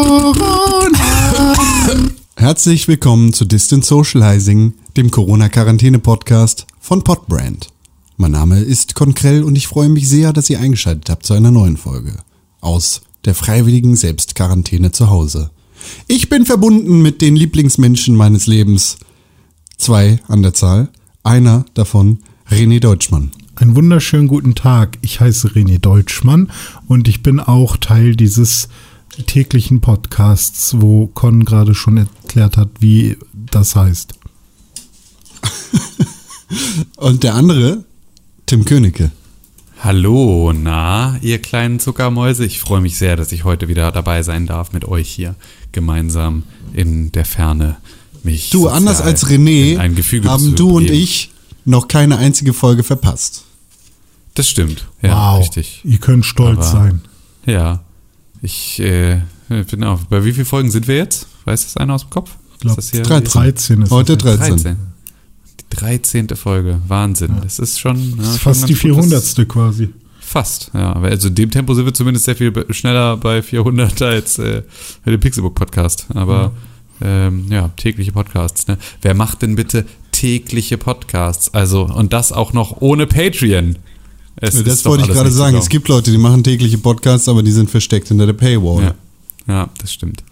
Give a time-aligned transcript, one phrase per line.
[0.00, 1.56] Corona.
[2.36, 7.70] Herzlich willkommen zu Distant Socializing, dem Corona-Quarantäne-Podcast von Podbrand.
[8.16, 11.50] Mein Name ist Konkrell und ich freue mich sehr, dass ihr eingeschaltet habt zu einer
[11.50, 12.14] neuen Folge
[12.60, 15.50] aus der freiwilligen Selbstquarantäne zu Hause.
[16.06, 18.98] Ich bin verbunden mit den Lieblingsmenschen meines Lebens.
[19.78, 20.90] Zwei an der Zahl.
[21.24, 23.32] Einer davon René Deutschmann.
[23.56, 24.98] Einen wunderschönen guten Tag.
[25.02, 26.52] Ich heiße René Deutschmann
[26.86, 28.68] und ich bin auch Teil dieses
[29.26, 34.14] täglichen Podcasts, wo Con gerade schon erklärt hat, wie das heißt.
[36.96, 37.84] Und der andere,
[38.46, 39.10] Tim Königke.
[39.80, 42.44] Hallo, na, ihr kleinen Zuckermäuse.
[42.44, 45.36] Ich freue mich sehr, dass ich heute wieder dabei sein darf mit euch hier
[45.70, 47.76] gemeinsam in der Ferne
[48.24, 48.50] mich.
[48.50, 51.30] Du, anders als René, haben du und ich
[51.64, 53.44] noch keine einzige Folge verpasst.
[54.34, 54.88] Das stimmt.
[55.02, 55.40] Ja, wow.
[55.40, 55.80] richtig.
[55.84, 57.00] Ihr könnt stolz Aber, sein.
[57.46, 57.84] Ja.
[58.42, 60.00] Ich äh, bin auch.
[60.04, 61.26] Bei wie vielen Folgen sind wir jetzt?
[61.44, 62.36] Weiß das einer aus dem Kopf?
[62.56, 63.24] Ich glaube, 13.
[63.24, 64.48] 13 ist Heute 13.
[64.48, 64.76] 13.
[65.60, 66.28] Die 13.
[66.30, 66.80] Folge.
[66.88, 67.34] Wahnsinn.
[67.34, 67.40] Ja.
[67.40, 67.96] Das ist schon.
[67.96, 69.48] Ja, das ist fast die 400.
[69.48, 69.90] quasi.
[70.20, 70.92] Fast, ja.
[70.92, 74.62] Aber also in dem Tempo sind wir zumindest sehr viel schneller bei 400 als äh,
[75.04, 76.06] bei dem Pixelbook Podcast.
[76.14, 76.52] Aber
[77.00, 78.66] ja, ähm, ja tägliche Podcasts.
[78.66, 78.76] Ne?
[79.00, 81.54] Wer macht denn bitte tägliche Podcasts?
[81.54, 83.76] Also, und das auch noch ohne Patreon.
[84.40, 85.56] Es das wollte ich gerade sagen.
[85.56, 88.82] Es gibt Leute, die machen tägliche Podcasts, aber die sind versteckt hinter der Paywall.
[88.82, 88.94] Ja,
[89.46, 90.22] ja das stimmt.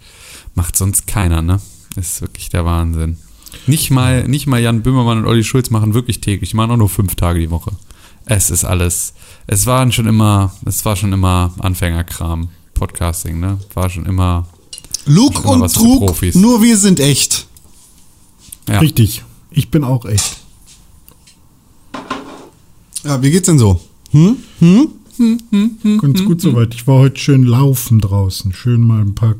[0.55, 1.59] Macht sonst keiner, ne?
[1.95, 3.17] Das ist wirklich der Wahnsinn.
[3.65, 6.51] Nicht mal, nicht mal Jan Böhmermann und Olli Schulz machen wirklich täglich.
[6.51, 7.71] Die machen auch nur fünf Tage die Woche.
[8.25, 9.13] Es ist alles.
[9.45, 12.49] Es waren schon immer, es war schon immer Anfängerkram.
[12.73, 13.57] Podcasting, ne?
[13.73, 14.47] War schon immer.
[15.05, 17.47] Luke schon immer und Trug, nur wir sind echt.
[18.67, 18.79] Ja.
[18.79, 19.23] Richtig.
[19.51, 20.37] Ich bin auch echt.
[23.03, 23.79] Ja, wie geht's denn so?
[24.17, 24.37] Hm?
[24.59, 24.87] Hm?
[25.17, 26.73] Hm, hm, hm Ganz gut hm, soweit.
[26.73, 28.51] Ich war heute schön laufen draußen.
[28.53, 29.35] Schön mal ein paar,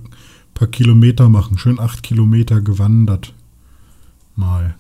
[0.54, 1.58] paar Kilometer machen.
[1.58, 3.34] Schön acht Kilometer gewandert.
[4.36, 4.76] Mal.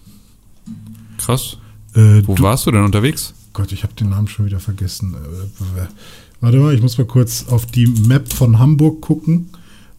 [1.17, 1.57] Krass.
[1.95, 3.33] Äh, Wo du, warst du denn unterwegs?
[3.53, 5.15] Gott, ich habe den Namen schon wieder vergessen.
[5.15, 5.87] Äh,
[6.41, 9.49] warte mal, ich muss mal kurz auf die Map von Hamburg gucken,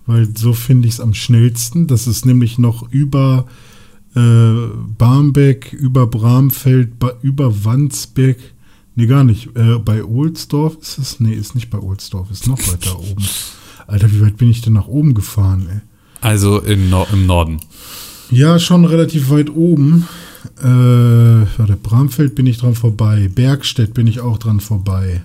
[0.06, 1.88] weil so finde ich es am schnellsten.
[1.88, 3.46] Das ist nämlich noch über
[4.14, 4.52] äh,
[4.96, 6.92] Barmbek, über Bramfeld,
[7.22, 8.54] über Wandsbek
[8.98, 9.56] Nee, gar nicht.
[9.56, 11.20] Äh, bei Ohlsdorf ist es?
[11.20, 13.24] Nee, ist nicht bei Ohlsdorf, ist noch weiter oben.
[13.86, 15.80] Alter, wie weit bin ich denn nach oben gefahren, ey?
[16.20, 17.60] Also in no im Norden.
[18.32, 20.08] Ja, schon relativ weit oben.
[20.60, 23.30] Äh, warte, Bramfeld bin ich dran vorbei.
[23.32, 25.22] Bergstedt bin ich auch dran vorbei.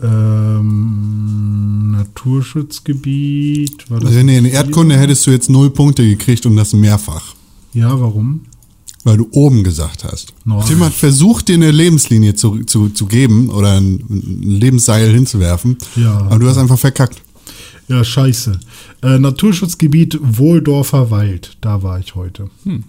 [0.00, 3.90] Ähm, Naturschutzgebiet.
[3.90, 7.34] War das also nee, in Erdkunde hättest du jetzt null Punkte gekriegt und das mehrfach.
[7.74, 8.42] Ja, warum?
[9.08, 10.34] Weil du oben gesagt hast.
[10.44, 10.62] No.
[10.62, 15.78] Hat versucht, dir eine Lebenslinie zu, zu, zu geben oder ein, ein Lebensseil hinzuwerfen.
[15.96, 16.18] Ja.
[16.26, 17.22] Aber du hast einfach verkackt.
[17.88, 18.60] Ja, scheiße.
[19.02, 22.50] Äh, Naturschutzgebiet Wohldorfer Wald, da war ich heute.
[22.64, 22.84] Hm.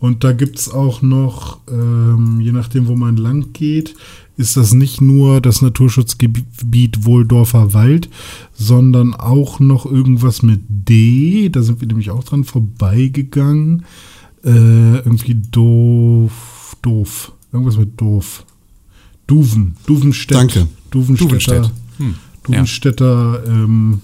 [0.00, 3.94] Und da gibt es auch noch, ähm, je nachdem, wo man lang geht,
[4.36, 8.08] ist das nicht nur das Naturschutzgebiet Wohldorfer Wald,
[8.54, 11.48] sondern auch noch irgendwas mit D.
[11.48, 13.84] Da sind wir nämlich auch dran vorbeigegangen.
[14.44, 17.32] Äh, irgendwie doof, doof.
[17.52, 18.44] Irgendwas mit doof.
[19.26, 20.36] Duven, Duvenstedt.
[20.36, 20.68] Danke.
[20.90, 21.70] Duvenstädter.
[21.98, 22.14] Hm.
[22.42, 23.50] Duvenstädter, ja.
[23.50, 24.00] ähm,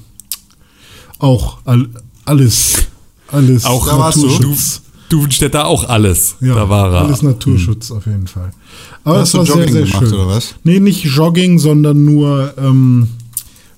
[1.18, 1.88] auch all,
[2.24, 2.86] alles,
[3.28, 3.64] alles.
[3.64, 4.82] Auch da Naturschutz.
[5.08, 6.36] Du, Duvenstädter auch alles.
[6.40, 7.02] Ja, da war er.
[7.02, 7.96] Alles Naturschutz hm.
[7.96, 8.52] auf jeden Fall.
[9.04, 10.14] Aber Hast das war Jogging sehr, sehr gemacht, schön.
[10.14, 10.54] oder was?
[10.64, 13.08] Nee, nicht Jogging, sondern nur, ähm,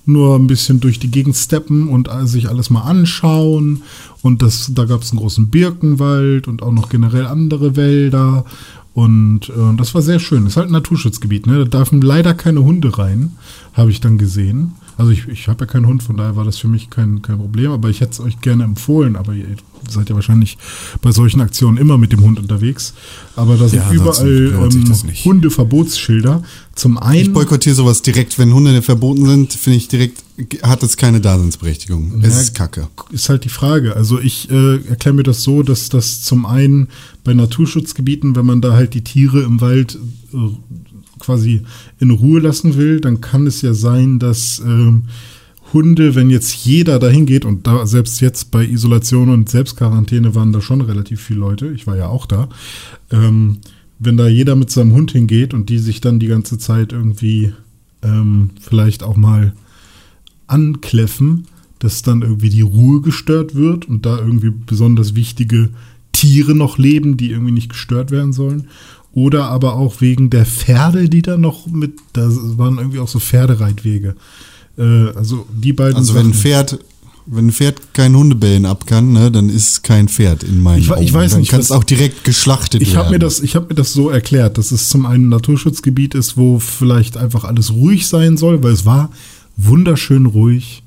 [0.05, 3.83] nur ein bisschen durch die Gegend steppen und sich alles mal anschauen
[4.23, 8.45] und das, da gab es einen großen Birkenwald und auch noch generell andere Wälder.
[8.93, 10.47] Und äh, das war sehr schön.
[10.47, 11.65] Ist halt ein Naturschutzgebiet, ne?
[11.65, 13.33] Da dürfen leider keine Hunde rein,
[13.73, 14.71] habe ich dann gesehen.
[14.97, 17.37] Also ich, ich habe ja keinen Hund, von daher war das für mich kein, kein
[17.37, 19.47] Problem, aber ich hätte es euch gerne empfohlen, aber ihr
[19.89, 20.57] seid ja wahrscheinlich
[21.01, 22.93] bei solchen Aktionen immer mit dem Hund unterwegs.
[23.35, 26.43] Aber da sind ja, überall ähm, Hundeverbotsschilder.
[26.75, 27.21] Zum einen.
[27.21, 30.23] Ich boykottiere sowas direkt, wenn Hunde verboten sind, finde ich direkt,
[30.63, 32.21] hat es keine Daseinsberechtigung.
[32.21, 32.87] Ja, es ist Kacke.
[33.11, 33.95] Ist halt die Frage.
[33.95, 36.87] Also ich äh, erkläre mir das so, dass das zum einen
[37.23, 39.97] bei Naturschutzgebieten, wenn man da halt die Tiere im Wald
[40.33, 40.37] äh,
[41.23, 41.61] quasi
[41.99, 45.03] in Ruhe lassen will, dann kann es ja sein, dass ähm,
[45.73, 50.53] Hunde, wenn jetzt jeder dahin geht und da selbst jetzt bei Isolation und Selbstquarantäne waren
[50.53, 52.49] da schon relativ viele Leute, ich war ja auch da,
[53.09, 53.57] ähm,
[53.99, 57.53] wenn da jeder mit seinem Hund hingeht und die sich dann die ganze Zeit irgendwie
[58.03, 59.53] ähm, vielleicht auch mal
[60.47, 61.47] ankläffen,
[61.79, 65.69] dass dann irgendwie die Ruhe gestört wird und da irgendwie besonders wichtige
[66.11, 68.67] Tiere noch leben, die irgendwie nicht gestört werden sollen.
[69.13, 72.27] Oder aber auch wegen der Pferde, die da noch mit, da
[72.57, 74.15] waren irgendwie auch so Pferdereitwege.
[74.77, 74.81] Äh,
[75.15, 75.95] also die beiden.
[75.97, 76.79] Also wenn ein Pferd
[77.25, 80.79] Wenn ein Pferd kein Hundebellen ab kann, ne, dann ist es kein Pferd in meinen
[80.81, 81.13] Ich wa- ich Augen.
[81.21, 83.21] weiß dann nicht, kann es auch direkt geschlachtet Ich habe mir werden.
[83.21, 86.59] das, ich habe mir das so erklärt, dass es zum einen ein Naturschutzgebiet ist, wo
[86.59, 89.09] vielleicht einfach alles ruhig sein soll, weil es war
[89.55, 90.83] wunderschön ruhig.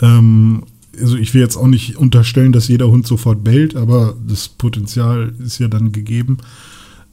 [0.00, 0.64] Ähm,
[1.00, 5.32] also ich will jetzt auch nicht unterstellen, dass jeder Hund sofort bellt, aber das Potenzial
[5.42, 6.36] ist ja dann gegeben.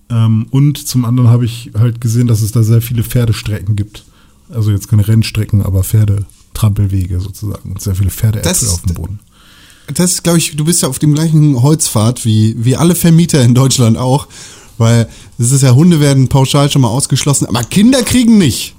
[0.10, 4.06] Ähm, und zum anderen habe ich halt gesehen, dass es da sehr viele Pferdestrecken gibt.
[4.50, 7.72] Also jetzt keine Rennstrecken, aber Pferdetrampelwege sozusagen.
[7.72, 9.20] Und sehr viele Pferdeäpfel auf dem Boden.
[9.94, 13.44] Das ist, glaube ich, du bist ja auf dem gleichen Holzpfad wie, wie alle Vermieter
[13.44, 14.28] in Deutschland auch.
[14.78, 18.76] Weil es ist ja, Hunde werden pauschal schon mal ausgeschlossen, aber Kinder kriegen nicht.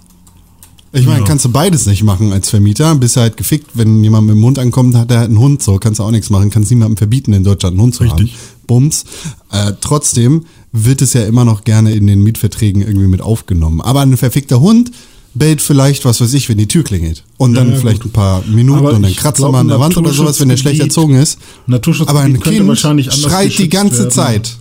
[0.93, 1.25] Ich meine, Ja.
[1.27, 2.95] kannst du beides nicht machen als Vermieter.
[2.95, 5.63] Bist du halt gefickt, wenn jemand mit dem Hund ankommt, hat er halt einen Hund.
[5.63, 6.51] So kannst du auch nichts machen.
[6.51, 8.33] Kannst niemandem verbieten, in Deutschland einen Hund zu Richtig.
[8.33, 8.41] haben.
[8.67, 9.05] Bums.
[9.53, 13.81] Äh, trotzdem wird es ja immer noch gerne in den Mietverträgen irgendwie mit aufgenommen.
[13.81, 14.93] Aber ein verfickter Hund
[15.35, 17.25] bellt vielleicht, was weiß ich, wenn die Tür klingelt.
[17.37, 19.69] Und dann Ja, ja, vielleicht ein paar Minuten Aber und dann kratzt er mal an
[19.69, 21.39] der Wand oder sowas, wenn der schlecht erzogen ist.
[21.67, 24.11] Naturschutzgebiet Aber ein könnte Kind wahrscheinlich anders schreit die ganze werden.
[24.11, 24.57] Zeit.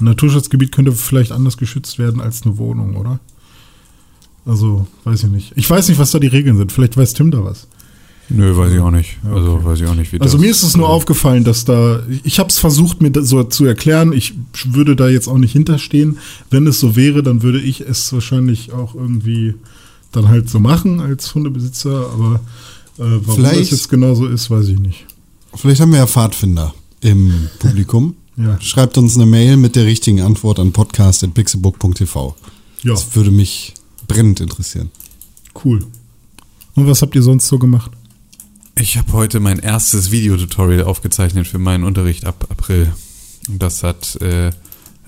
[0.00, 3.20] Ein Naturschutzgebiet könnte vielleicht anders geschützt werden als eine Wohnung, oder?
[4.46, 5.52] Also, weiß ich nicht.
[5.56, 6.70] Ich weiß nicht, was da die Regeln sind.
[6.70, 7.66] Vielleicht weiß Tim da was.
[8.30, 9.18] Nö, weiß ich auch nicht.
[9.24, 12.02] Also weiß ich auch nicht, wie Also das, mir ist es nur aufgefallen, dass da,
[12.24, 14.34] ich habe es versucht mir das so zu erklären, ich
[14.64, 16.18] würde da jetzt auch nicht hinterstehen.
[16.50, 19.54] Wenn es so wäre, dann würde ich es wahrscheinlich auch irgendwie
[20.12, 22.34] dann halt so machen als Hundebesitzer, aber
[22.98, 25.06] äh, warum Vielleicht- das jetzt genau so ist, weiß ich nicht.
[25.54, 28.14] Vielleicht haben wir ja Pfadfinder im Publikum.
[28.36, 28.60] Ja.
[28.60, 32.34] Schreibt uns eine Mail mit der richtigen Antwort an podcast.pixelbook.tv.
[32.82, 33.74] Ja, Das würde mich
[34.08, 34.90] brennend interessieren.
[35.64, 35.84] cool.
[36.74, 37.92] Und was habt ihr sonst so gemacht?
[38.76, 42.92] Ich habe heute mein erstes Videotutorial aufgezeichnet für meinen Unterricht ab April.
[43.48, 44.50] Und das hat äh,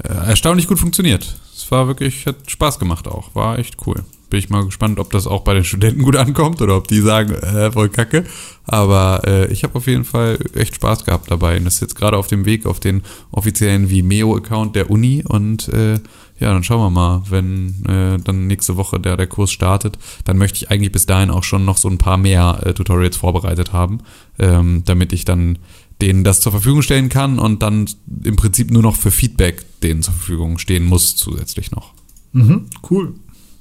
[0.03, 1.37] erstaunlich gut funktioniert.
[1.55, 3.35] Es war wirklich, hat Spaß gemacht auch.
[3.35, 4.05] War echt cool.
[4.31, 7.01] Bin ich mal gespannt, ob das auch bei den Studenten gut ankommt oder ob die
[7.01, 8.25] sagen, äh, voll kacke.
[8.65, 11.57] Aber äh, ich habe auf jeden Fall echt Spaß gehabt dabei.
[11.57, 13.03] Und das ist jetzt gerade auf dem Weg auf den
[13.33, 15.25] offiziellen Vimeo-Account der Uni.
[15.27, 15.99] Und äh,
[16.39, 20.37] ja, dann schauen wir mal, wenn äh, dann nächste Woche der, der Kurs startet, dann
[20.37, 23.73] möchte ich eigentlich bis dahin auch schon noch so ein paar mehr äh, Tutorials vorbereitet
[23.73, 24.01] haben,
[24.39, 25.59] ähm, damit ich dann
[26.03, 27.89] denen das zur Verfügung stellen kann und dann
[28.23, 31.93] im Prinzip nur noch für Feedback denen zur Verfügung stehen muss zusätzlich noch.
[32.33, 33.15] Mhm, cool.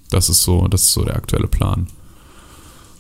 [0.10, 1.88] Das ist so, das ist so der aktuelle Plan.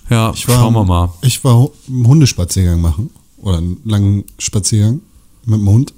[0.09, 1.13] Ja, Ich war, schauen wir mal.
[1.21, 3.09] Ich war einen Hundespaziergang machen.
[3.37, 5.01] Oder einen langen Spaziergang
[5.45, 5.93] mit dem Hund.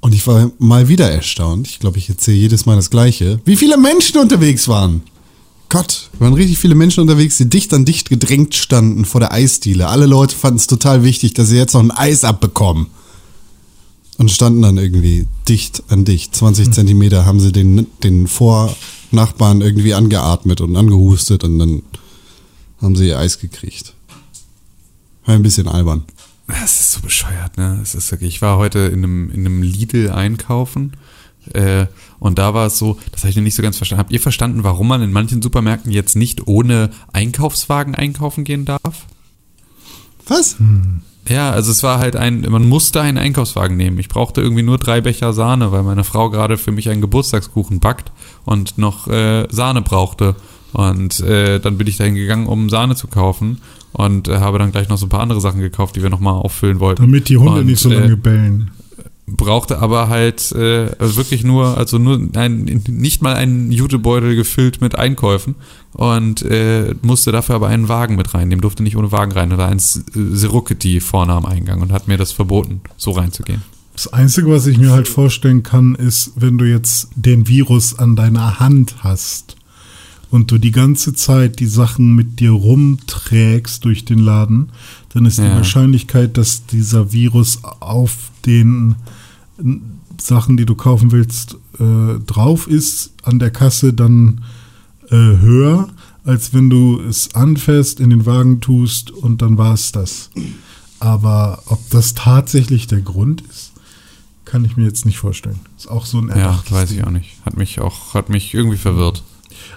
[0.00, 1.66] Und ich war mal wieder erstaunt.
[1.68, 3.40] Ich glaube, ich erzähle jedes Mal das Gleiche.
[3.44, 5.02] Wie viele Menschen unterwegs waren.
[5.68, 9.88] Gott, waren richtig viele Menschen unterwegs, die dicht an dicht gedrängt standen vor der Eisdiele.
[9.88, 12.86] Alle Leute fanden es total wichtig, dass sie jetzt noch ein Eis abbekommen.
[14.16, 16.34] Und standen dann irgendwie dicht an dicht.
[16.34, 21.82] 20 Zentimeter haben sie den, den Vornachbarn irgendwie angeatmet und angehustet und dann
[22.80, 23.94] haben sie ihr Eis gekriegt.
[25.24, 26.04] War ein bisschen albern.
[26.48, 27.76] Das ist so bescheuert, ne?
[27.78, 30.92] Das ist wirklich, ich war heute in einem, in einem Lidl einkaufen
[31.52, 31.86] äh,
[32.18, 34.00] und da war es so, das habe ich noch nicht so ganz verstanden.
[34.00, 39.06] Habt ihr verstanden, warum man in manchen Supermärkten jetzt nicht ohne Einkaufswagen einkaufen gehen darf?
[40.26, 40.56] Was?
[41.28, 43.98] Ja, also es war halt ein, man musste einen Einkaufswagen nehmen.
[43.98, 47.80] Ich brauchte irgendwie nur drei Becher Sahne, weil meine Frau gerade für mich einen Geburtstagskuchen
[47.80, 48.12] backt
[48.44, 50.36] und noch äh, Sahne brauchte.
[50.72, 53.58] Und äh, dann bin ich dahin gegangen, um Sahne zu kaufen
[53.92, 56.34] und äh, habe dann gleich noch so ein paar andere Sachen gekauft, die wir nochmal
[56.34, 57.02] auffüllen wollten.
[57.02, 58.70] Damit die Hunde Und, nicht so äh, lange bellen.
[59.26, 64.80] brauchte aber halt äh, also wirklich nur, also nur ein, nicht mal einen Jutebeutel gefüllt
[64.80, 65.54] mit Einkäufen
[65.94, 69.50] und äh, musste dafür aber einen Wagen mit reinnehmen, durfte nicht ohne Wagen rein.
[69.50, 73.62] Da war ein Seruckety vorne am Eingang und hat mir das verboten, so reinzugehen.
[73.94, 78.14] Das Einzige, was ich mir halt vorstellen kann, ist, wenn du jetzt den Virus an
[78.14, 79.57] deiner Hand hast
[80.30, 84.70] und du die ganze Zeit die Sachen mit dir rumträgst durch den Laden,
[85.10, 85.54] dann ist die Ja.
[85.56, 88.96] Wahrscheinlichkeit, dass dieser Virus auf den
[90.20, 94.42] Sachen, die du kaufen willst, äh, drauf ist an der Kasse, dann
[95.10, 95.88] äh, höher,
[96.24, 100.30] als wenn du es anfährst, in den Wagen tust und dann war es das.
[101.00, 103.72] Aber ob das tatsächlich der Grund ist,
[104.44, 105.60] kann ich mir jetzt nicht vorstellen.
[105.76, 107.36] Ist auch so ein Ja, weiß ich auch nicht.
[107.44, 109.22] Hat mich auch, hat mich irgendwie verwirrt.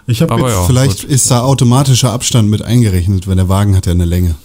[0.08, 0.64] Ich habe ja.
[0.64, 1.10] Vielleicht gut.
[1.10, 4.36] ist da automatischer Abstand mit eingerechnet, weil der Wagen hat ja eine Länge.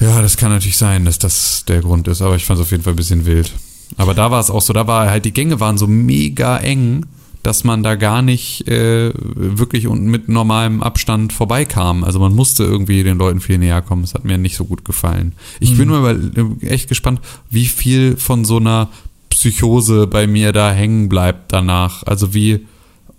[0.00, 2.70] Ja, das kann natürlich sein, dass das der Grund ist, aber ich fand es auf
[2.70, 3.52] jeden Fall ein bisschen wild.
[3.96, 7.06] Aber da war es auch so, da war halt, die Gänge waren so mega eng,
[7.42, 12.04] dass man da gar nicht äh, wirklich und mit normalem Abstand vorbeikam.
[12.04, 14.02] Also man musste irgendwie den Leuten viel näher kommen.
[14.02, 15.32] Das hat mir nicht so gut gefallen.
[15.58, 16.16] Ich bin nur über,
[16.62, 18.88] echt gespannt, wie viel von so einer
[19.30, 22.02] Psychose bei mir da hängen bleibt danach.
[22.02, 22.66] Also wie,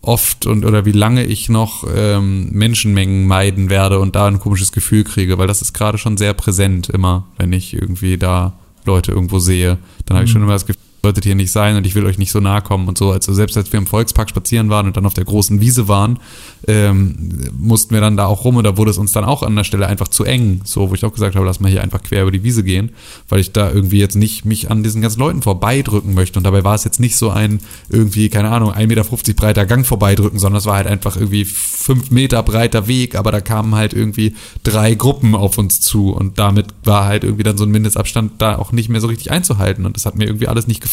[0.02, 4.72] oft und oder wie lange ich noch ähm, Menschenmengen meiden werde und da ein komisches
[4.72, 8.54] Gefühl kriege, weil das ist gerade schon sehr präsent immer, wenn ich irgendwie da
[8.86, 9.78] Leute irgendwo sehe.
[10.06, 12.18] Dann habe ich schon immer das Gefühl, solltet hier nicht sein und ich will euch
[12.18, 13.12] nicht so nahe kommen und so.
[13.12, 16.20] Also selbst als wir im Volkspark spazieren waren und dann auf der großen Wiese waren,
[16.68, 19.56] ähm, mussten wir dann da auch rum und da wurde es uns dann auch an
[19.56, 20.62] der Stelle einfach zu eng.
[20.64, 22.92] So, wo ich auch gesagt habe, lass mal hier einfach quer über die Wiese gehen,
[23.30, 26.38] weil ich da irgendwie jetzt nicht mich an diesen ganzen Leuten vorbeidrücken möchte.
[26.38, 29.86] Und dabei war es jetzt nicht so ein irgendwie, keine Ahnung, 1,50 Meter breiter Gang
[29.86, 33.94] vorbeidrücken, sondern es war halt einfach irgendwie fünf Meter breiter Weg, aber da kamen halt
[33.94, 38.34] irgendwie drei Gruppen auf uns zu und damit war halt irgendwie dann so ein Mindestabstand
[38.40, 40.91] da auch nicht mehr so richtig einzuhalten und das hat mir irgendwie alles nicht gefallen.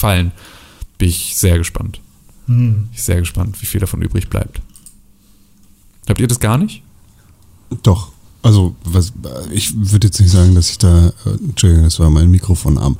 [0.98, 2.00] Bin ich sehr gespannt.
[2.46, 2.74] Hm.
[2.74, 4.60] Bin ich sehr gespannt, wie viel davon übrig bleibt.
[6.08, 6.82] Habt ihr das gar nicht?
[7.82, 8.10] Doch.
[8.42, 9.12] Also, was,
[9.50, 12.96] ich würde jetzt nicht sagen, dass ich da, äh, Entschuldigung, das war mein Mikrofonarm.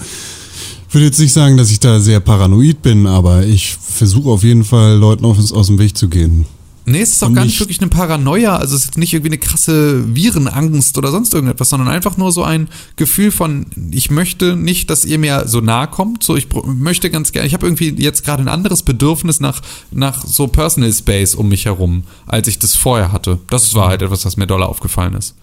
[0.89, 4.43] Ich würde jetzt nicht sagen, dass ich da sehr paranoid bin, aber ich versuche auf
[4.43, 6.47] jeden Fall Leuten aus, aus dem Weg zu gehen.
[6.89, 9.39] Nee, es ist auch gar nicht wirklich eine Paranoia, also es ist nicht irgendwie eine
[9.39, 14.91] krasse Virenangst oder sonst irgendetwas, sondern einfach nur so ein Gefühl von, ich möchte nicht,
[14.91, 18.25] dass ihr mir so nahe kommt, so ich möchte ganz gerne, ich habe irgendwie jetzt
[18.25, 22.75] gerade ein anderes Bedürfnis nach, nach so Personal Space um mich herum, als ich das
[22.75, 23.39] vorher hatte.
[23.51, 25.35] Das war halt etwas, was mir doll aufgefallen ist.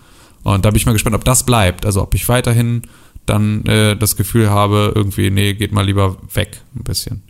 [0.44, 2.84] Und da bin ich mal gespannt, ob das bleibt, also ob ich weiterhin
[3.25, 7.24] dann äh, das Gefühl habe, irgendwie, nee, geht mal lieber weg ein bisschen.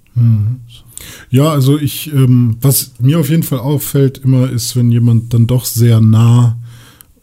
[1.30, 5.48] Ja, also ich, ähm, was mir auf jeden Fall auffällt immer ist, wenn jemand dann
[5.48, 6.58] doch sehr nah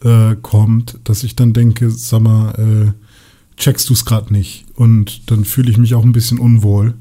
[0.01, 4.65] äh, kommt, dass ich dann denke, sag mal, äh, checkst du es gerade nicht?
[4.75, 6.93] Und dann fühle ich mich auch ein bisschen unwohl.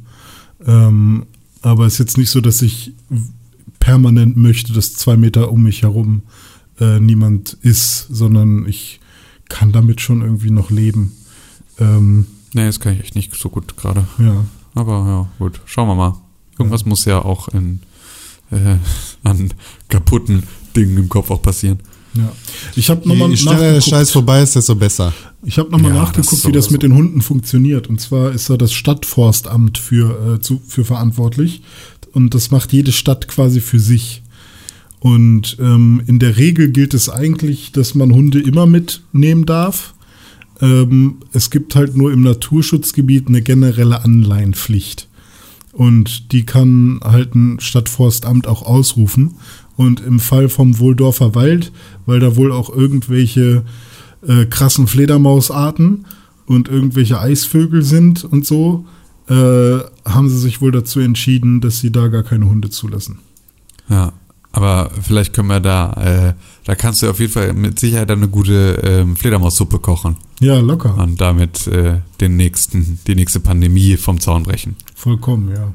[0.64, 1.26] Ähm,
[1.60, 2.94] aber es ist jetzt nicht so, dass ich
[3.80, 6.22] permanent möchte, dass zwei Meter um mich herum
[6.80, 9.00] äh, niemand ist, sondern ich
[9.48, 11.12] kann damit schon irgendwie noch leben.
[11.78, 14.06] Ähm, Nee, das kann ich echt nicht so gut gerade.
[14.18, 14.44] ja.
[14.74, 16.14] Aber ja, gut, schauen wir mal.
[16.62, 17.80] Irgendwas muss ja auch in,
[18.50, 18.76] äh,
[19.22, 19.52] an
[19.88, 20.44] kaputten
[20.76, 21.80] Dingen im Kopf auch passieren.
[22.14, 22.32] Ja.
[22.76, 25.12] Ich habe nochmal Je schneller der Scheiß vorbei ist, desto besser.
[25.44, 27.88] Ich habe nochmal Ja, nachgeguckt, das wie das mit den Hunden funktioniert.
[27.88, 31.62] Und zwar ist da das Stadtforstamt für, äh, zu, für verantwortlich.
[32.12, 34.22] Und das macht jede Stadt quasi für sich.
[35.00, 39.94] Und ähm, in der Regel gilt es eigentlich, dass man Hunde immer mitnehmen darf.
[40.60, 45.08] Ähm, es gibt halt nur im Naturschutzgebiet eine generelle Anleihenpflicht.
[45.72, 49.36] Und die kann halt ein Stadtforstamt auch ausrufen.
[49.76, 51.72] Und im Fall vom Wohldorfer Wald,
[52.04, 53.64] weil da wohl auch irgendwelche
[54.26, 56.04] äh, krassen Fledermausarten
[56.46, 58.84] und irgendwelche Eisvögel sind und so,
[59.28, 63.20] äh, haben sie sich wohl dazu entschieden, dass sie da gar keine Hunde zulassen.
[63.88, 64.12] Ja,
[64.52, 68.28] aber vielleicht können wir da, äh, da kannst du auf jeden Fall mit Sicherheit eine
[68.28, 70.96] gute ähm, Fledermaussuppe kochen Ja, locker.
[70.96, 74.76] und damit äh, den nächsten, die nächste Pandemie vom Zaun brechen.
[74.94, 75.72] Vollkommen, ja.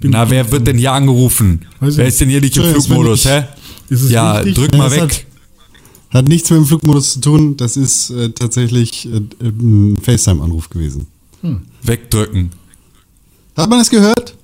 [0.00, 1.64] Bin- Na, wer wird denn hier angerufen?
[1.80, 3.44] Weiß wer ist denn hier nicht im Flugmodus, hä?
[3.88, 4.54] Ist es Ja, wichtig?
[4.56, 5.02] drück Ja, mal das weg.
[5.02, 5.24] hat-
[6.14, 7.56] Hat nichts mit dem Flugmodus zu tun.
[7.56, 11.06] Das ist äh, tatsächlich äh, ein FaceTime-Anruf gewesen.
[11.82, 12.50] Wegdrücken.
[13.56, 14.36] Hat man das gehört?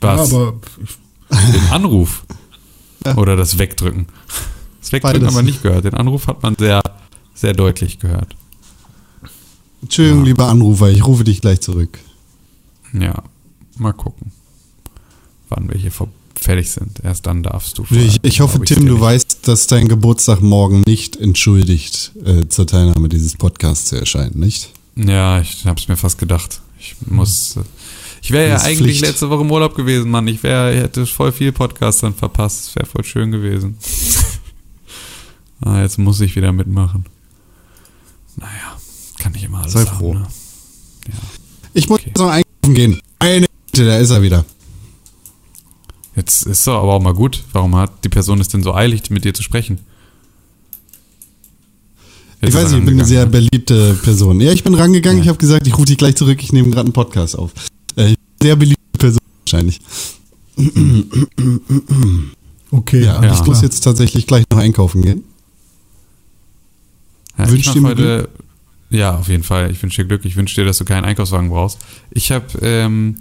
[0.00, 0.30] Was?
[0.30, 0.90] Ja, aber ich,
[1.32, 2.24] Den Anruf.
[3.16, 4.06] Oder das Wegdrücken.
[4.80, 5.34] Das Wegdrücken Beides.
[5.36, 5.84] haben wir nicht gehört.
[5.84, 6.82] Den Anruf hat man sehr,
[7.34, 8.36] sehr deutlich gehört.
[9.82, 11.98] Entschuldigung, lieber Anrufer, ich rufe dich gleich zurück.
[12.92, 13.22] Ja,
[13.78, 14.30] mal gucken,
[15.48, 15.90] wann wir hier
[16.36, 17.00] fertig sind.
[17.02, 17.84] Erst dann darfst du.
[17.90, 19.00] Ich, ich hoffe, Tim, du nicht.
[19.00, 24.70] weißt, dass dein Geburtstag morgen nicht entschuldigt, äh, zur Teilnahme dieses Podcasts zu erscheinen, nicht?
[24.94, 26.60] Ja, ich hab's mir fast gedacht.
[26.78, 27.56] Ich muss.
[27.56, 27.60] äh,
[28.24, 29.00] Ich wäre ja eigentlich Pflicht.
[29.02, 30.28] letzte Woche im Urlaub gewesen, Mann.
[30.28, 32.68] Ich wäre, hätte voll viel Podcast dann verpasst.
[32.68, 33.76] Das wäre voll schön gewesen.
[35.60, 37.04] ah, jetzt muss ich wieder mitmachen.
[38.36, 38.78] Naja,
[39.18, 40.14] kann nicht immer alles Sei haben, froh.
[40.14, 40.26] Ne?
[41.74, 42.08] Ich muss Okay.
[42.10, 43.00] jetzt noch einkaufen gehen.
[43.18, 44.44] Eine da ist er wieder.
[46.14, 47.42] Jetzt ist doch aber auch mal gut.
[47.52, 49.78] Warum hat die Person es denn so eilig, mit dir zu sprechen?
[52.40, 54.40] Jetzt ich weiß er nicht, ich bin eine sehr rangegangen, beliebte Person.
[54.40, 55.22] Ja, ich bin rangegangen, Ja.
[55.24, 57.52] ich habe gesagt, ich rufe dich gleich zurück, ich nehme gerade einen Podcast auf.
[57.96, 59.80] Äh, ich bin eine sehr beliebte Person wahrscheinlich.
[62.70, 65.24] okay, Ja, alles ich muss jetzt tatsächlich gleich noch einkaufen gehen.
[67.38, 68.28] Ja, Wünsch ich dir heute,
[68.90, 69.70] Ja, auf jeden Fall.
[69.70, 70.24] Ich wünsche dir Glück.
[70.24, 71.78] Ich wünsche dir, dass du keinen Einkaufswagen brauchst.
[72.10, 73.16] Ich habe, ähm,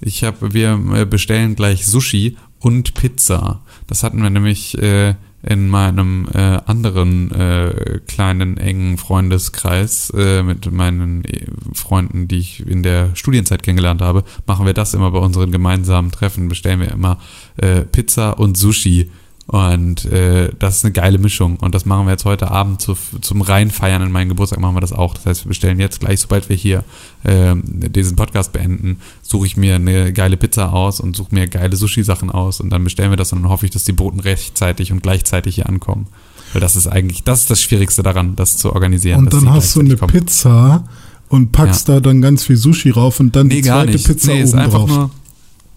[0.00, 3.60] ich habe, wir äh, bestellen gleich Sushi und Pizza.
[3.86, 10.70] Das hatten wir nämlich äh, in meinem äh, anderen äh, kleinen engen Freundeskreis äh, mit
[10.70, 15.18] meinen äh, Freunden, die ich in der Studienzeit kennengelernt habe, machen wir das immer bei
[15.18, 16.48] unseren gemeinsamen Treffen.
[16.48, 17.18] Bestellen wir immer
[17.56, 19.10] äh, Pizza und Sushi.
[19.52, 21.56] Und äh, das ist eine geile Mischung.
[21.56, 24.80] Und das machen wir jetzt heute Abend zu, zum Reinfeiern in meinen Geburtstag machen wir
[24.80, 25.12] das auch.
[25.12, 26.84] Das heißt, wir bestellen jetzt gleich, sobald wir hier
[27.24, 31.76] äh, diesen Podcast beenden, suche ich mir eine geile Pizza aus und suche mir geile
[31.76, 34.90] Sushi-Sachen aus und dann bestellen wir das und dann hoffe ich, dass die Boten rechtzeitig
[34.90, 36.06] und gleichzeitig hier ankommen.
[36.54, 39.18] Weil das ist eigentlich, das ist das Schwierigste daran, das zu organisieren.
[39.18, 40.12] Und dann hast du eine kommen.
[40.12, 40.88] Pizza
[41.28, 43.98] und packst da dann ganz viel Sushi rauf und dann Nee, die zweite.
[43.98, 45.10] Pizza nee, ist oben einfach drauf.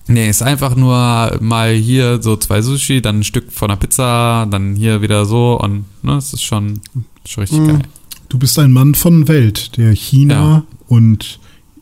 [0.07, 4.45] Nee, ist einfach nur mal hier so zwei Sushi, dann ein Stück von der Pizza,
[4.49, 6.79] dann hier wieder so und ne, es ist schon,
[7.25, 7.67] schon richtig Mhm.
[7.67, 7.81] geil.
[8.29, 10.63] Du bist ein Mann von Welt, der China Ja.
[10.87, 11.39] und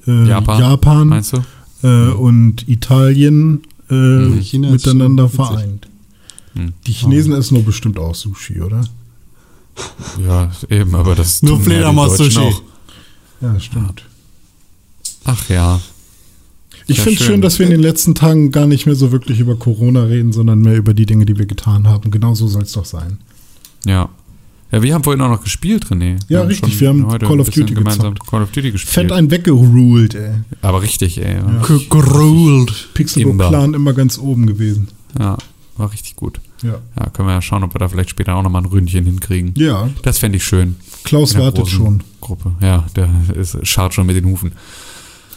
[0.07, 1.43] äh, Japan, Japan, Meinst du?
[1.87, 5.87] äh, und Italien äh, China ist miteinander vereint.
[6.55, 6.73] Hm.
[6.87, 8.81] Die Chinesen essen doch bestimmt auch Sushi, oder?
[10.25, 12.53] Ja, eben, aber das Nur Fledermaus-Sushi.
[13.41, 14.03] Ja, stimmt.
[15.25, 15.81] Ach ja.
[16.87, 17.27] Ich finde es schön.
[17.35, 20.31] schön, dass wir in den letzten Tagen gar nicht mehr so wirklich über Corona reden,
[20.33, 22.11] sondern mehr über die Dinge, die wir getan haben.
[22.11, 23.17] Genau so soll es doch sein.
[23.85, 24.09] Ja.
[24.71, 26.17] Ja, wir haben vorhin auch noch gespielt, René.
[26.29, 28.27] Ja, richtig, wir haben heute Call of Duty gemeinsam gezockt.
[28.27, 28.91] Call of Duty gespielt.
[28.93, 30.31] Fett ein weggeruled, ey.
[30.63, 31.35] aber richtig, ey.
[31.35, 31.61] Ja.
[31.67, 32.89] Ge- Geruled.
[32.95, 33.49] Pixelbook Imba.
[33.49, 34.87] Clan immer ganz oben gewesen.
[35.19, 35.37] ja,
[35.77, 36.39] war richtig gut.
[36.63, 36.79] Ja.
[36.99, 39.53] Ja, können wir ja schauen, ob wir da vielleicht später auch nochmal ein Ründchen hinkriegen.
[39.57, 40.75] Ja, Das fände ich schön.
[41.03, 42.01] Klaus wartet schon.
[42.19, 42.53] Gruppe.
[42.61, 44.53] Ja, der ist, scharrt schon mit den Hufen.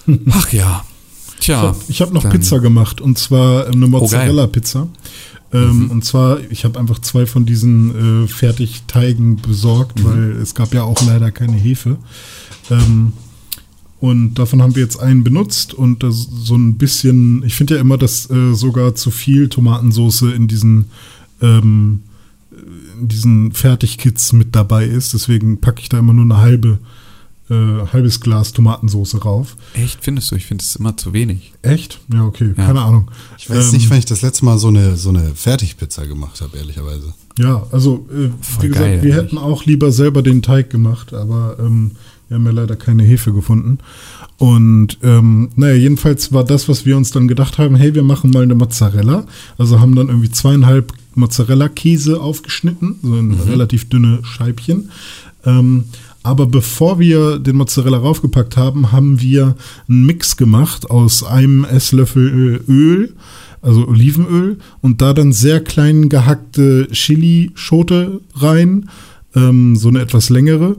[0.30, 0.82] Ach ja.
[1.40, 1.74] Tja.
[1.88, 4.88] ich habe noch dann- Pizza gemacht und zwar eine Mozzarella-Pizza.
[5.52, 5.90] Ähm, Mhm.
[5.92, 10.04] Und zwar, ich habe einfach zwei von diesen äh, Fertigteigen besorgt, Mhm.
[10.04, 11.98] weil es gab ja auch leider keine Hefe.
[12.70, 13.12] Ähm,
[14.00, 17.80] und davon haben wir jetzt einen benutzt und das so ein bisschen, ich finde ja
[17.80, 20.86] immer, dass äh, sogar zu viel Tomatensauce in diesen,
[21.40, 22.02] ähm,
[23.00, 25.14] in diesen Fertigkits mit dabei ist.
[25.14, 26.78] Deswegen packe ich da immer nur eine halbe,
[27.50, 27.54] äh,
[27.92, 29.56] halbes Glas Tomatensauce rauf.
[29.74, 30.36] Echt, findest du?
[30.36, 31.52] Ich finde es immer zu wenig.
[31.62, 32.00] Echt?
[32.12, 32.66] Ja, okay, Ja.
[32.66, 33.10] keine Ahnung.
[33.38, 36.40] Ich weiß Ähm, nicht, wann ich das letzte Mal so eine, so eine Fertigpizza gemacht
[36.40, 37.14] habe, ehrlicherweise.
[37.38, 38.30] Ja, also äh,
[38.62, 39.14] wie gesagt, geil, wir eigentlich.
[39.14, 41.92] hätten auch lieber selber den Teig gemacht, aber ähm,
[42.28, 43.78] wir haben ja leider keine Hefe gefunden.
[44.38, 48.30] Und ähm, naja, jedenfalls war das, was wir uns dann gedacht haben, hey, wir machen
[48.32, 49.24] mal eine Mozzarella.
[49.58, 54.90] Also haben dann irgendwie zweieinhalb Mozzarella-Käse aufgeschnitten, so in relativ dünne Scheibchen.
[55.44, 55.84] Ähm,
[56.26, 59.54] aber bevor wir den Mozzarella raufgepackt haben, haben wir
[59.88, 63.14] einen Mix gemacht aus einem Esslöffel äh, Öl,
[63.62, 68.90] also Olivenöl, und da dann sehr klein gehackte Chili-Schote rein,
[69.36, 70.76] ähm, so eine etwas längere,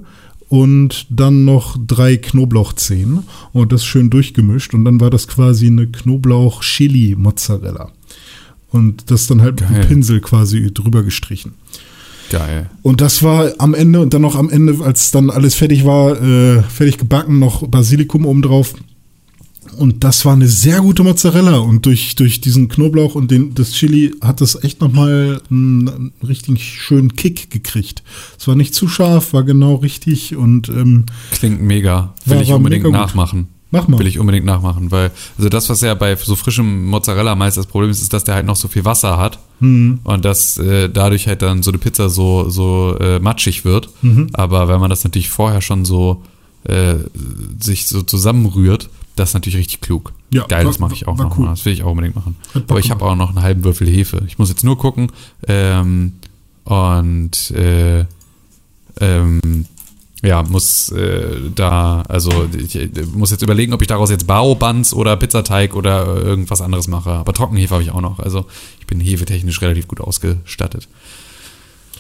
[0.50, 4.74] und dann noch drei Knoblauchzehen und das schön durchgemischt.
[4.74, 7.92] Und dann war das quasi eine Knoblauch-Chili-Mozzarella.
[8.70, 9.80] Und das dann halt mit Geil.
[9.80, 11.54] einem Pinsel quasi drüber gestrichen.
[12.30, 12.70] Geil.
[12.82, 16.22] Und das war am Ende und dann noch am Ende, als dann alles fertig war,
[16.22, 18.74] äh, fertig gebacken, noch Basilikum obendrauf.
[19.78, 21.58] Und das war eine sehr gute Mozzarella.
[21.58, 26.12] Und durch, durch diesen Knoblauch und den, das Chili hat das echt nochmal einen, einen
[26.28, 28.02] richtig schönen Kick gekriegt.
[28.40, 32.16] Es war nicht zu scharf, war genau richtig und ähm, Klingt mega.
[32.26, 33.16] Will War- ich war unbedingt mega gut.
[33.72, 34.00] Mach mal.
[34.00, 37.68] Will ich unbedingt nachmachen, weil, also das, was ja bei so frischem Mozzarella meist das
[37.68, 40.00] Problem ist, ist, dass der halt noch so viel Wasser hat Mhm.
[40.04, 43.90] und dass äh, dadurch halt dann so eine Pizza so, so äh, matschig wird.
[44.04, 44.30] Mhm.
[44.34, 46.22] Aber wenn man das natürlich vorher schon so
[46.64, 46.96] äh,
[47.60, 50.14] sich so zusammenrührt, das ist natürlich richtig klug.
[50.32, 51.46] Ja, Geil, das war- mache ich auch war noch cool.
[51.46, 51.52] mal.
[51.52, 52.36] Das will ich auch unbedingt machen.
[52.54, 54.22] Aber ich habe auch noch einen halben Würfel Hefe.
[54.28, 55.12] Ich muss jetzt nur gucken.
[55.48, 56.14] Ähm,
[56.66, 58.06] und äh,
[59.00, 59.66] ähm,
[60.28, 64.94] ja, muss äh, da, also ich äh, muss jetzt überlegen, ob ich daraus jetzt Bao-Buns
[64.94, 67.12] oder Pizzateig oder äh, irgendwas anderes mache.
[67.12, 68.20] Aber Trockenhefe habe ich auch noch.
[68.20, 68.46] Also
[68.80, 70.88] ich bin hefetechnisch relativ gut ausgestattet.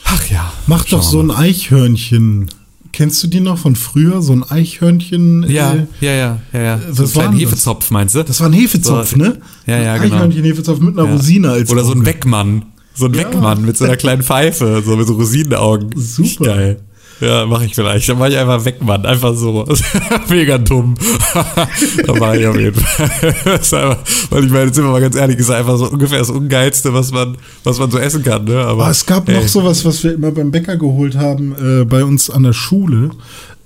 [0.05, 0.51] Ach ja.
[0.67, 2.49] Mach doch so ein Eichhörnchen.
[2.93, 4.21] Kennst du die noch von früher?
[4.21, 5.49] So ein Eichhörnchen?
[5.49, 6.79] Ja, äh, ja, ja, ja, ja.
[6.91, 7.41] So was denn das?
[7.41, 8.23] Hefezopf, meinst du?
[8.23, 9.41] Das war ein Hefezopf, So, ne?
[9.67, 10.15] ja, ja, ein genau.
[10.15, 11.15] Eichhörnchen-Hefezopf mit einer Ja.
[11.15, 12.05] Rosine als Oder so ein.
[12.05, 12.65] Weckmann.
[12.95, 13.19] So ein Ja.
[13.19, 15.91] Weckmann mit so einer kleinen Pfeife, so mit so Rosinenaugen.
[15.95, 16.45] Super.
[16.45, 16.79] Geil.
[17.19, 18.07] Ja, mache ich vielleicht.
[18.07, 19.05] Dann mache ich einfach Weckmann.
[19.05, 19.65] Einfach so.
[20.29, 20.95] Mega dumm.
[22.05, 23.09] da mache ich auf jeden Fall.
[23.77, 23.97] Einfach,
[24.29, 26.93] weil ich meine, jetzt sind wir mal ganz ehrlich, ist einfach so ungefähr das Ungeilste,
[26.93, 28.45] was man, was man so essen kann.
[28.45, 28.59] Ne?
[28.59, 31.85] Aber Ah, es gab ey, noch sowas, was wir immer beim Bäcker geholt haben, äh,
[31.85, 33.09] bei uns an der Schule,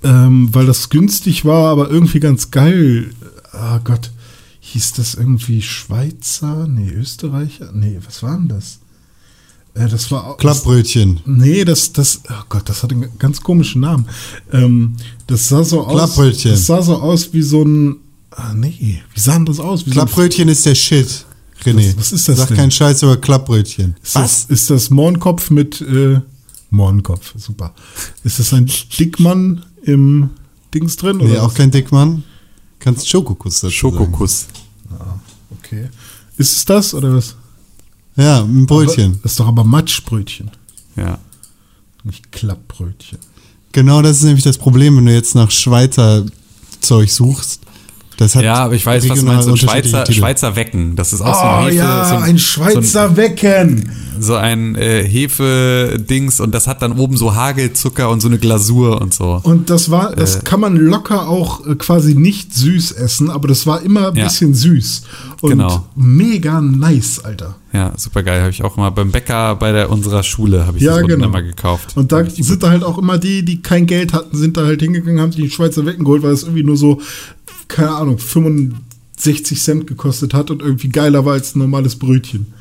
[0.02, 3.10] ähm, weil das günstig war, aber irgendwie ganz geil.
[3.52, 4.10] Ah Gott,
[4.60, 6.66] hieß das irgendwie Schweizer?
[6.68, 7.70] Nee, Österreicher?
[7.72, 8.78] Nee, was war denn das?
[9.74, 10.36] Äh, das war auch.
[10.36, 11.20] Klappbrötchen.
[11.24, 14.06] Nee, das, das, oh Gott, das hat einen ganz komischen Namen.
[14.52, 15.94] Ähm, das sah so aus.
[15.94, 16.50] Klappbrötchen.
[16.52, 17.96] Das sah so aus wie so ein.
[18.30, 19.80] Ah, nee, wie sah denn das aus?
[19.86, 21.24] Wie so ein Klappbrötchen ist der Shit,
[21.64, 21.88] René.
[21.90, 22.56] Was- was ist das Sag denn?
[22.56, 23.94] keinen Scheiß über Klappbrötchen.
[24.02, 26.20] Ist das, ist das Mohrenkopf mit äh,
[26.70, 27.74] Mohrenkopf, super.
[28.24, 30.30] Ist das ein Dickmann im
[30.72, 31.18] Dings drin?
[31.18, 31.54] Nee, oder auch was?
[31.54, 32.24] kein Dickmann.
[32.78, 33.74] Kannst Schokokuss dazu sagen.
[33.74, 34.46] Schokokuss.
[35.58, 35.88] Okay.
[36.38, 37.36] Ist es das oder was?
[38.16, 39.18] Ja, ein Brötchen.
[39.22, 40.50] Das ist doch aber Matschbrötchen,
[40.96, 41.18] Ja.
[42.04, 43.18] nicht Klappbrötchen.
[43.72, 46.26] Genau das ist nämlich das Problem, wenn du jetzt nach Schweizer
[46.80, 47.61] Zeug suchst.
[48.40, 49.46] Ja, aber ich weiß, was du meinst.
[49.48, 50.18] Unterschiedliche Schweizer, Titel.
[50.18, 50.96] Schweizer Wecken.
[50.96, 53.50] Das ist auch so Oh ein Hefe, ja, so ein, ein Schweizer so Wecken.
[53.50, 58.38] ein, so ein äh, Hefe-Dings und das hat dann oben so Hagelzucker und so eine
[58.38, 59.40] Glasur und so.
[59.42, 63.66] Und das war, das kann man locker auch äh, quasi nicht süß essen, aber das
[63.66, 64.24] war immer ein Ja.
[64.24, 65.02] bisschen süß.
[65.40, 65.86] Und Genau.
[65.96, 67.56] mega nice, Alter.
[67.72, 68.40] Ja, super geil.
[68.42, 71.24] Habe ich auch mal beim Bäcker bei der, unserer Schule habe ich Ja, das genau.
[71.26, 71.96] immer gekauft.
[71.96, 74.82] Und da sind da halt auch immer die, die kein Geld hatten, sind da halt
[74.82, 77.00] hingegangen, haben sich die Schweizer Wecken geholt, weil das irgendwie nur so,
[77.72, 82.54] keine Ahnung, 65 Cent gekostet hat und irgendwie geiler war als ein normales Brötchen.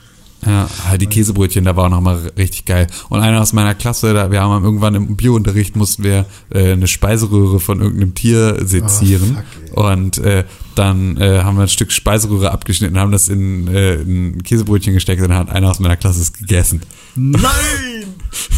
[0.46, 2.88] Ja, halt die Käsebrötchen, da war auch noch mal richtig geil.
[3.10, 6.88] Und einer aus meiner Klasse, da, wir haben irgendwann im Biounterricht mussten wir äh, eine
[6.88, 9.38] Speiseröhre von irgendeinem Tier sezieren.
[9.68, 13.96] fuck, und äh, dann äh, haben wir ein Stück Speiseröhre abgeschnitten, haben das in, äh,
[13.96, 16.82] in ein Käsebrötchen gesteckt und dann hat einer aus meiner Klasse es gegessen.
[17.16, 17.44] Nein!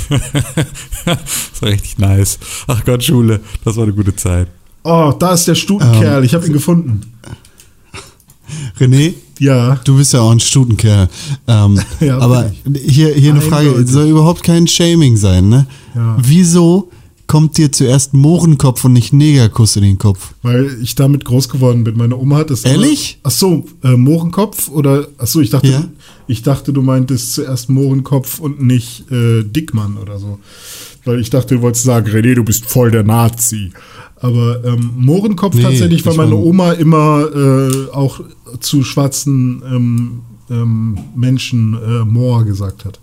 [1.05, 2.39] das war richtig nice.
[2.67, 4.47] Ach Gott, Schule, das war eine gute Zeit.
[4.83, 7.01] Oh, da ist der Stutenkerl, Ähm, ich habe ihn gefunden.
[8.79, 9.79] René, Ja.
[9.83, 11.09] du bist ja auch ein Stutenkerl.
[11.47, 12.51] Ähm, Ja, aber
[12.85, 13.91] hier, hier eine Frage, Eindeutig.
[13.91, 15.67] soll überhaupt kein Shaming sein, ne?
[15.95, 16.17] Ja.
[16.21, 16.89] Wieso
[17.25, 20.33] kommt dir zuerst Mohrenkopf und nicht Negerkuss in den Kopf?
[20.43, 21.97] Weil ich damit groß geworden bin.
[21.97, 22.63] Meine Oma hat das.
[22.65, 23.13] Ehrlich?
[23.23, 25.83] Immer, ach so, äh, Mohrenkopf oder ach so, ich dachte, Ja.
[26.27, 30.39] ich dachte, du meintest zuerst Mohrenkopf und nicht äh, Dickmann oder so.
[31.05, 33.71] Weil ich dachte, du wolltest sagen, René, du bist voll der Nazi.
[34.23, 38.21] Aber ähm, Mohrenkopf Nee, tatsächlich, weil meine Oma immer äh, auch
[38.61, 43.01] zu schwarzen ähm, ähm, Menschen äh, Moor gesagt hat.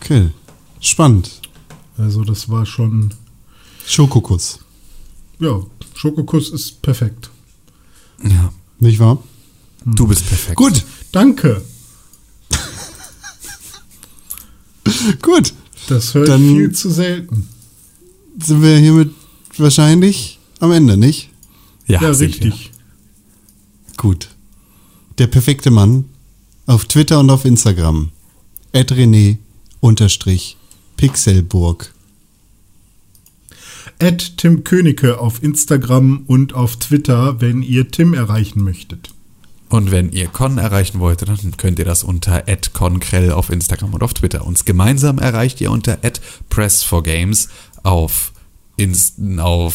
[0.00, 0.28] Okay,
[0.78, 1.40] spannend.
[1.98, 3.12] Also das war schon,
[3.84, 4.60] Schokokuss,
[5.40, 5.60] ja,
[5.96, 7.30] Schokokuss ist perfekt.
[8.22, 9.18] Ja, nicht wahr?
[9.84, 10.54] du bist perfekt.
[10.54, 11.62] Gut, Danke.
[15.20, 15.52] gut.
[15.88, 17.48] Das höre ich viel zu selten.
[18.38, 19.10] Sind wir hiermit
[19.56, 21.30] wahrscheinlich am Ende, nicht?
[21.86, 22.70] Ja, Ja, richtig.
[23.96, 24.28] Gut.
[25.18, 26.04] Der perfekte Mann
[26.66, 28.10] auf Twitter und auf Instagram.
[28.72, 29.38] Ed René
[29.80, 30.56] unterstrich
[30.96, 31.92] Pixelburg.
[33.98, 39.10] At Tim Königke auf Instagram und auf Twitter, wenn ihr Tim erreichen möchtet.
[39.70, 44.02] Und wenn ihr Con erreichen wollt, dann könnt ihr das unter @conkrell auf Instagram und
[44.02, 44.44] auf Twitter.
[44.44, 45.98] Uns gemeinsam erreicht ihr unter
[46.50, 47.48] @press4games auf Inst
[47.82, 48.32] auf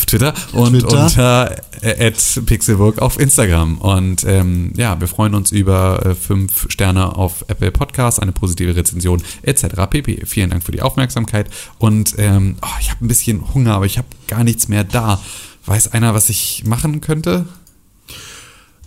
[0.06, 1.04] Twitter und Twitter.
[1.04, 3.78] unter äh, @pixelburg auf Instagram.
[3.78, 8.76] Und ähm, ja, wir freuen uns über äh, fünf Sterne auf Apple Podcasts, eine positive
[8.76, 9.66] Rezension etc.
[9.90, 10.26] pp.
[10.26, 11.50] Vielen Dank für die Aufmerksamkeit.
[11.78, 15.22] Und ähm, oh, ich habe ein bisschen Hunger, aber ich habe gar nichts mehr da.
[15.66, 17.46] Weiß einer, was ich machen könnte?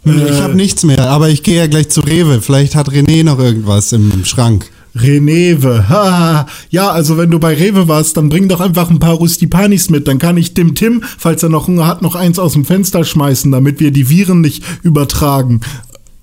[0.05, 2.41] ich habe nichts mehr, aber ich gehe ja gleich zu Rewe.
[2.41, 4.71] Vielleicht hat René noch irgendwas im Schrank.
[5.03, 5.89] Renewe.
[5.89, 9.91] Ha, ja, also wenn du bei Rewe warst, dann bring doch einfach ein paar Rustipanis
[9.91, 10.09] mit.
[10.09, 13.05] Dann kann ich dem Tim, falls er noch Hunger hat, noch eins aus dem Fenster
[13.05, 15.61] schmeißen, damit wir die Viren nicht übertragen.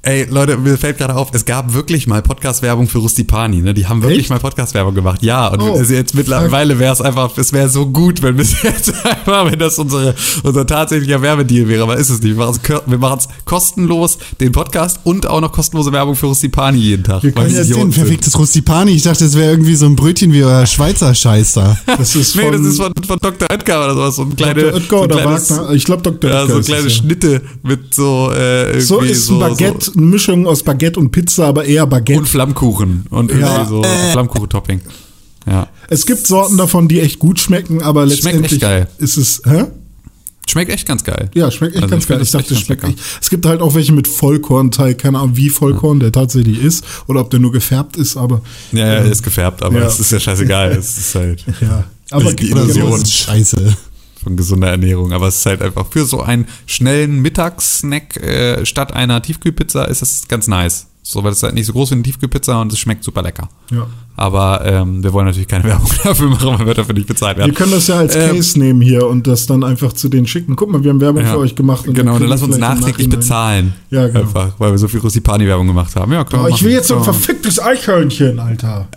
[0.08, 3.74] Ey, Leute, mir fällt gerade auf, es gab wirklich mal Podcast-Werbung für Rustipani, ne?
[3.74, 4.30] Die haben wirklich Echt?
[4.30, 5.24] mal Podcast-Werbung gemacht.
[5.24, 8.94] Ja, und Oh, jetzt mittlerweile wäre es einfach, es wäre so gut, wenn bis jetzt
[9.04, 10.14] einfach, wenn das unsere,
[10.44, 12.38] unser tatsächlicher Werbedeal wäre, aber ist es nicht.
[12.38, 17.24] Wir machen es kostenlos, den Podcast und auch noch kostenlose Werbung für Rustipani jeden Tag.
[17.24, 18.92] Wir können ja ist ein perfektes Rustipani.
[18.92, 21.78] Ich dachte, es wäre irgendwie so ein Brötchen wie euer Schweizer Scheiß da.
[21.88, 23.48] Das ist Nee, von, das ist von, von Dr.
[23.52, 24.16] Oetker oder sowas.
[24.18, 24.76] So ein kleine, Dr.
[24.76, 25.72] Oetker so ein oder kleines- Wagner.
[25.72, 26.30] Ich glaube Dr.
[26.30, 26.94] Ja, Oetker so ist es, kleine ja.
[26.94, 31.46] Schnitte mit so, äh, irgendwie So ist ein Baguette, eine Mischung aus Baguette und Pizza,
[31.48, 32.20] aber eher Baguette.
[32.20, 33.06] Und Flammkuchen.
[33.10, 33.66] Und irgendwie Ja.
[33.66, 34.82] so Flammkuchen-Topping.
[35.48, 35.68] Ja.
[35.90, 38.88] es gibt Sorten davon, die echt gut schmecken, aber Schmeckt echt letztendlich geil.
[38.98, 39.66] ist es, hä?
[40.48, 41.30] Schmeckt echt ganz geil.
[41.36, 42.20] Ja, schmeckt echt Also ganz geil.
[42.22, 43.00] Ich dachte, schmeckt echt.
[43.22, 47.22] Es gibt halt auch welche mit Vollkornteig, keine Ahnung, wie Vollkorn der tatsächlich ist oder
[47.22, 49.86] ob der nur gefärbt ist, aber Ja, ja, er ist gefärbt, aber Ja.
[49.88, 50.72] es ist ja scheißegal.
[50.72, 51.84] Es ist halt ja.
[52.12, 53.06] Aber Die genau, Illusion.
[53.06, 53.76] Scheiße.
[54.26, 55.14] Von gesunder Ernährung.
[55.14, 60.02] Aber es ist halt einfach für so einen schnellen Mittagssnack äh, statt einer Tiefkühlpizza ist
[60.02, 60.88] es ganz nice.
[61.08, 63.48] So, weil es halt nicht so groß wie eine Tiefkühlpizza und es schmeckt super lecker.
[63.70, 63.86] Ja.
[64.18, 67.52] Aber ähm, wir wollen natürlich keine Werbung dafür machen, weil wir dafür nicht bezahlt werden.
[67.52, 70.26] Wir können das ja als Ähm, Case nehmen hier und das dann einfach zu denen
[70.26, 70.56] schicken.
[70.56, 71.34] Guck mal, wir haben Werbung Ja.
[71.34, 71.88] für euch gemacht.
[71.88, 73.74] und genau, dann lass uns nachträglich bezahlen.
[73.92, 74.22] Ja, genau.
[74.22, 76.12] Einfach, weil wir so viel Russipani-Werbung gemacht haben.
[76.12, 76.78] Ja, können Oh, wir ich will machen.
[76.78, 78.88] jetzt so ein verficktes Eichhörnchen, Alter.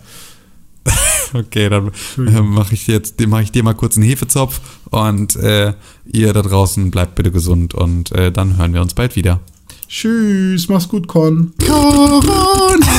[1.33, 5.73] Okay, dann äh, mache ich jetzt, mach ich dir mal kurz einen Hefezopf und äh,
[6.05, 9.39] ihr da draußen bleibt bitte gesund und äh, dann hören wir uns bald wieder.
[9.87, 11.53] Tschüss, mach's gut, Con.
[11.65, 12.89] Corona.